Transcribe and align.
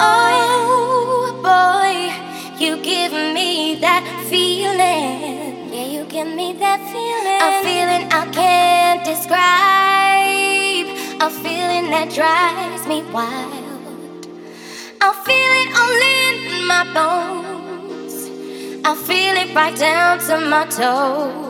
Oh 0.00 1.34
boy, 1.42 2.12
you 2.64 2.76
give 2.82 3.12
me 3.12 3.76
that 3.80 4.04
feeling. 4.28 5.72
Yeah, 5.72 5.86
you 5.86 6.04
give 6.04 6.28
me 6.28 6.52
that 6.54 6.80
feeling. 6.92 7.40
A 7.42 7.62
feeling 7.66 8.04
I 8.12 8.24
can't 8.32 9.04
describe. 9.04 10.88
A 11.20 11.30
feeling 11.30 11.90
that 11.90 12.10
drives 12.14 12.86
me 12.86 13.02
wild. 13.12 14.26
I 15.00 15.12
feel 15.26 15.52
it 15.62 15.70
all 15.80 16.00
in 16.20 16.66
my 16.66 16.84
bones. 16.94 18.14
I 18.84 18.94
feel 18.94 19.34
it 19.36 19.54
right 19.54 19.76
down 19.76 20.18
to 20.20 20.38
my 20.48 20.64
toes. 20.66 21.47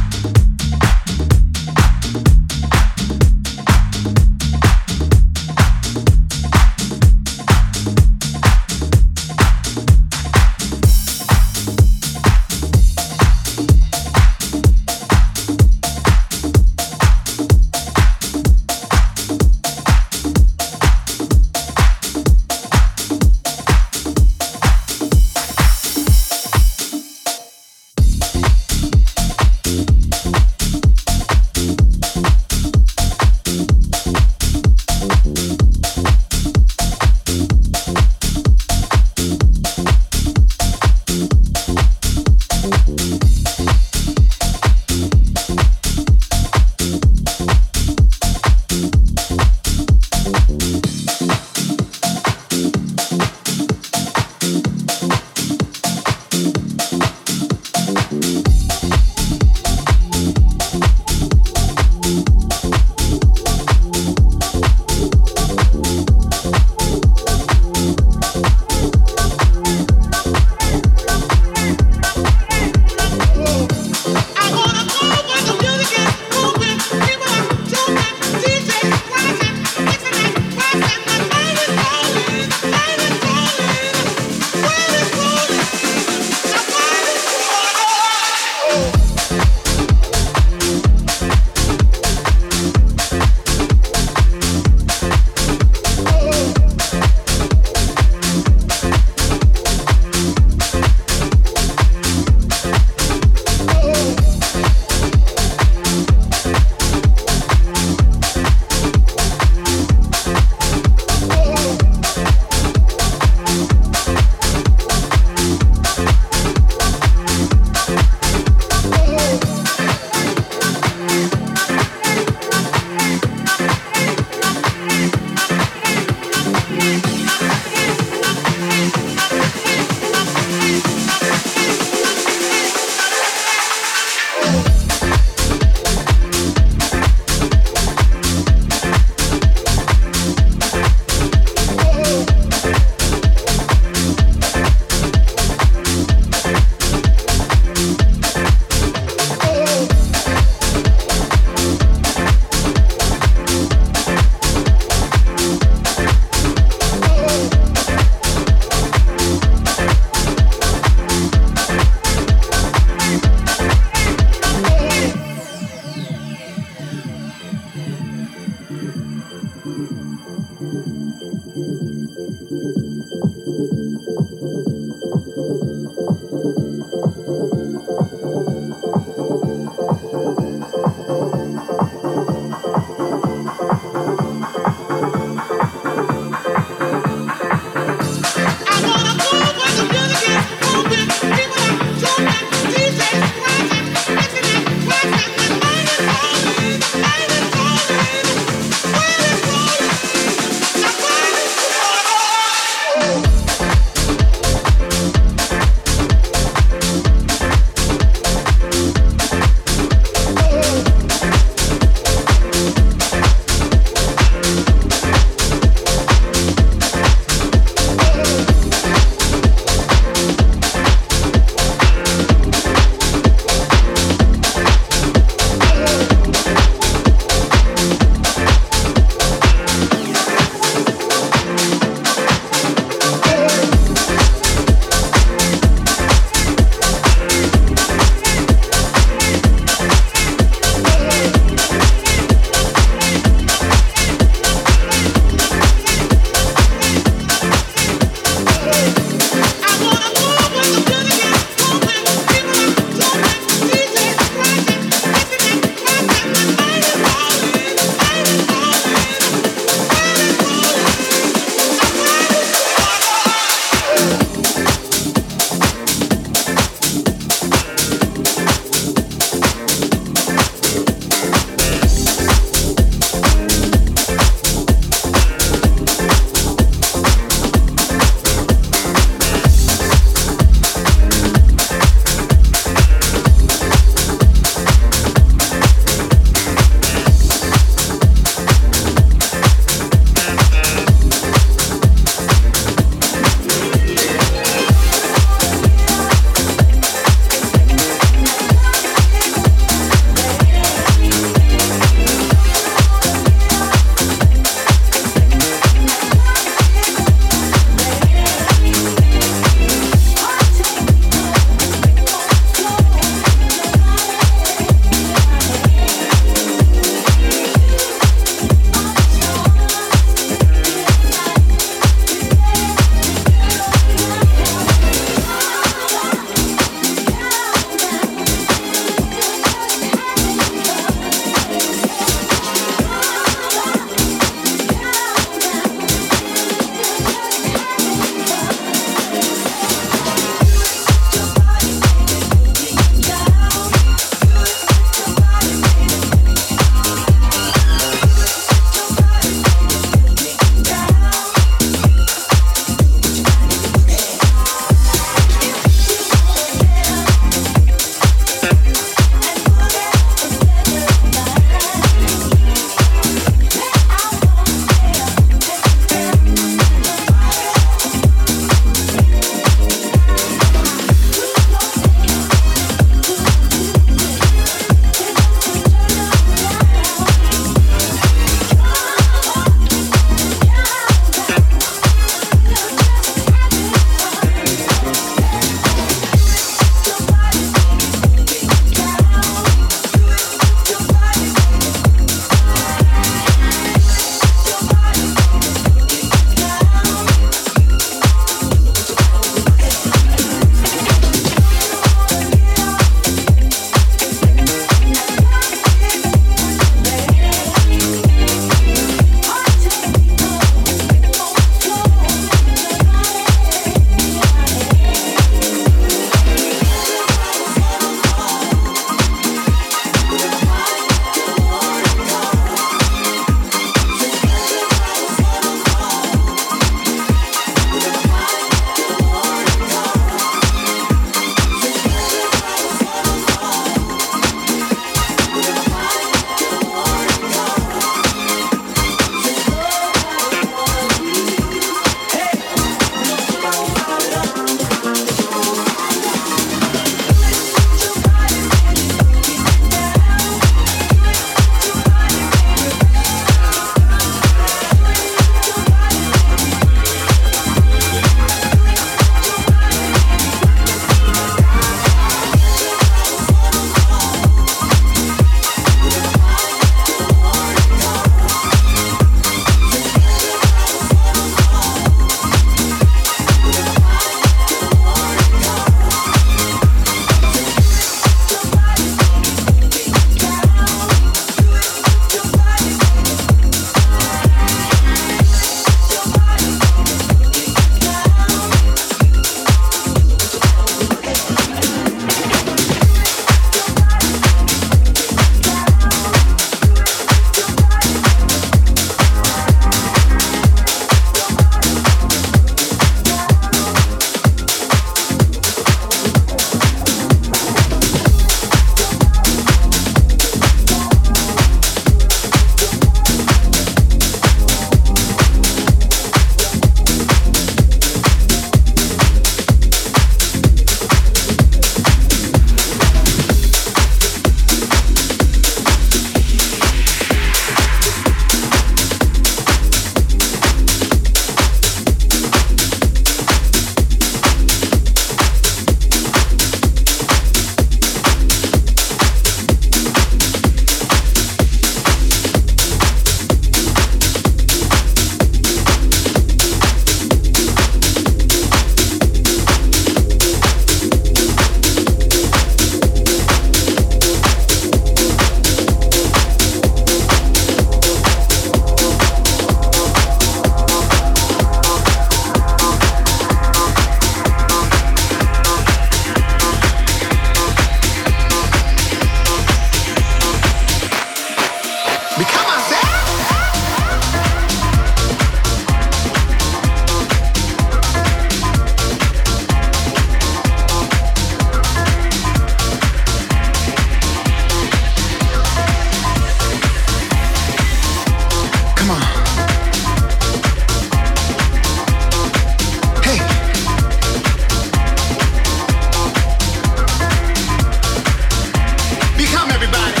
everybody. 599.63 600.00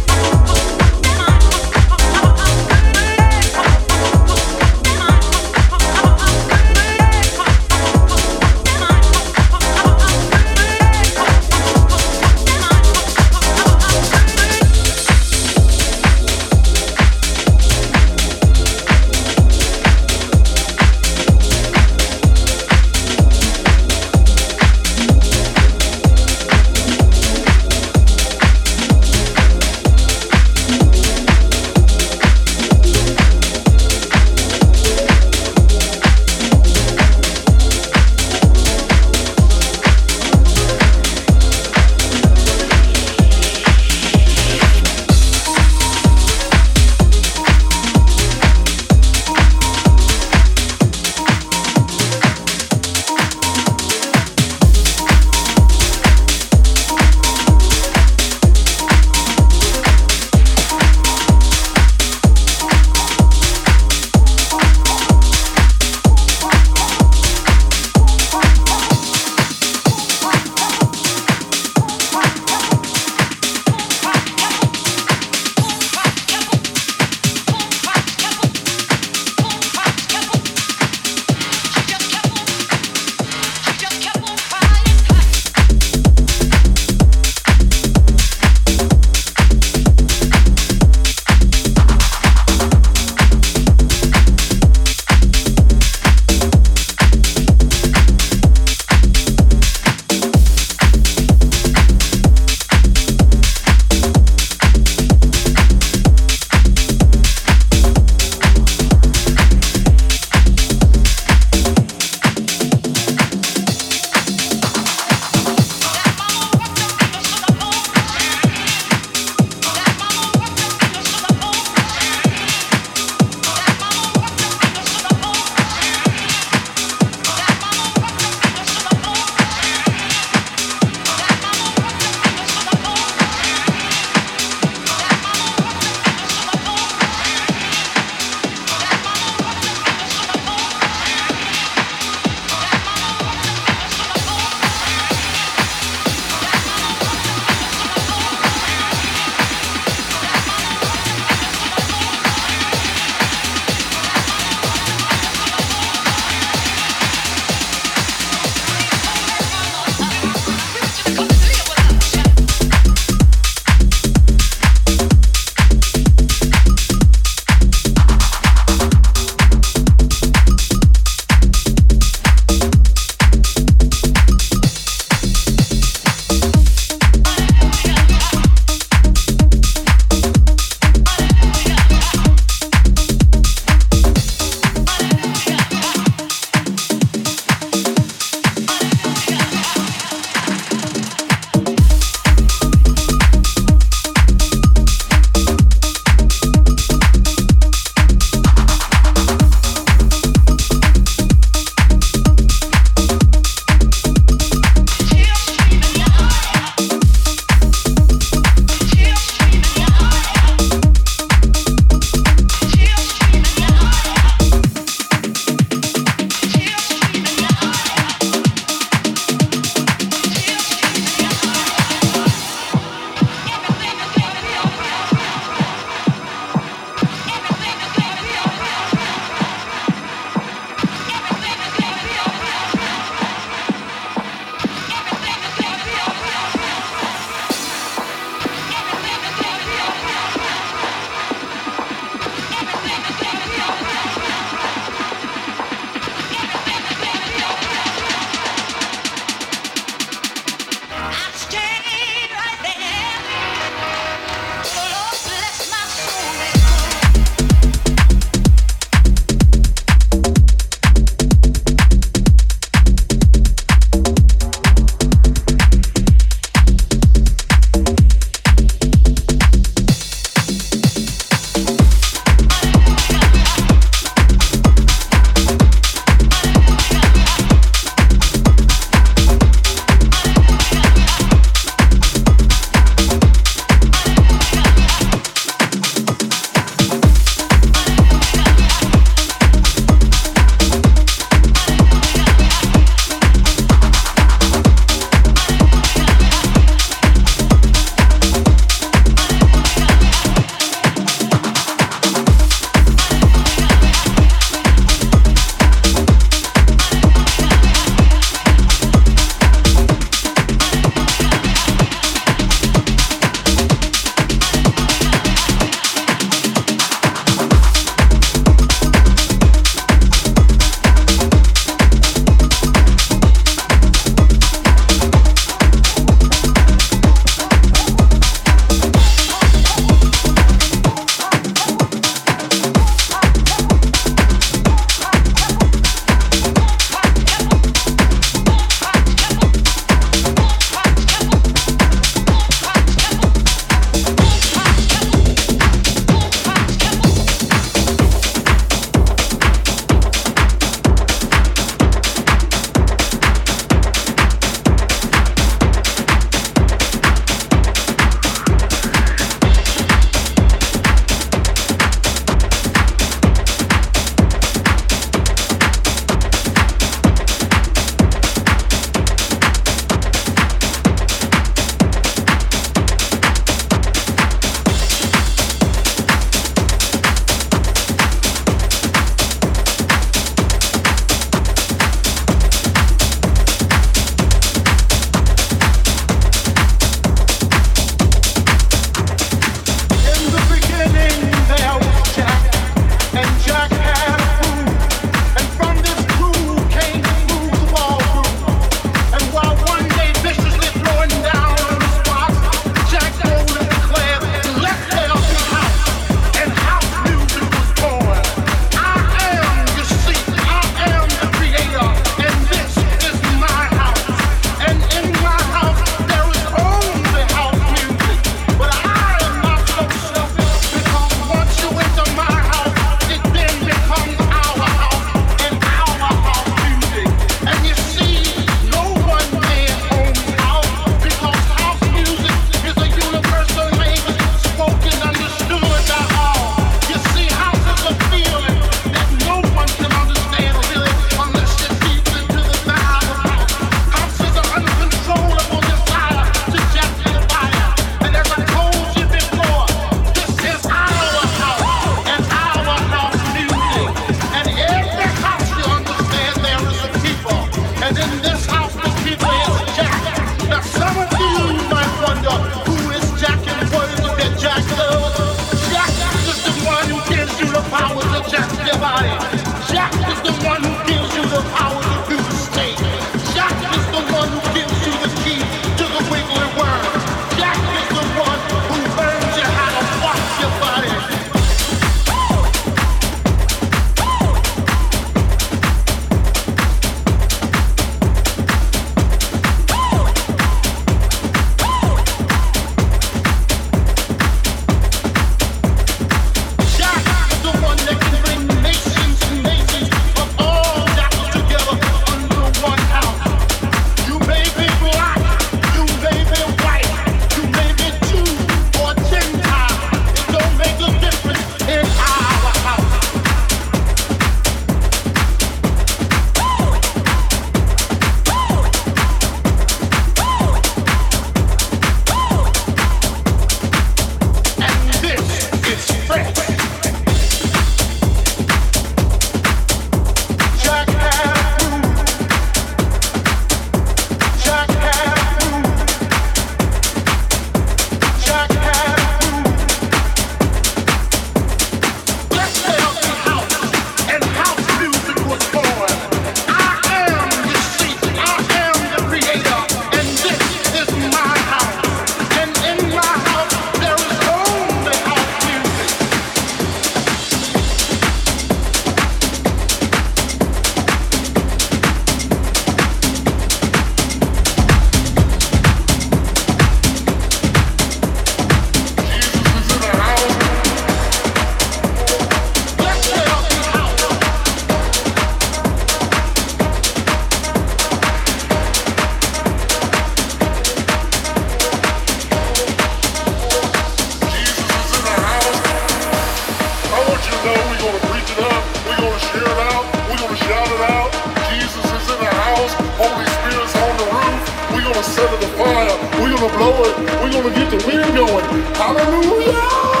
Hallelujah! 599.41 600.00